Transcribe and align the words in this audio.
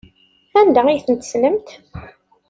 Anda 0.59 0.81
ay 0.87 0.99
tent-tessnemt? 1.05 1.69